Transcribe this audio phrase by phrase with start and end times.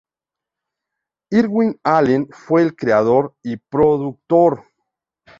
[1.31, 4.63] Irwin Allen fue el creador y productor.